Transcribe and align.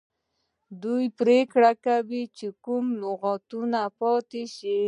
دوی 0.83 1.03
پریکړه 1.19 1.71
کوي 1.85 2.23
چې 2.37 2.47
کوم 2.65 2.85
لغت 3.01 3.49
پاتې 3.99 4.43
شي. 4.55 4.77